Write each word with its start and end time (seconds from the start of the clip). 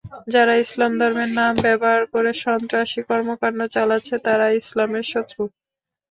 যারা 0.27 0.53
ইসলাম 0.63 0.91
ধর্মের 0.99 1.31
নাম 1.39 1.53
ব্যবহার 1.65 2.03
করে 2.13 2.31
সন্ত্রাসী 2.43 3.01
কর্মকাণ্ড 3.09 3.59
চালাচ্ছে, 3.75 4.15
তারা 4.25 4.45
ইসলামের 4.59 5.05
শত্রু। 5.11 5.43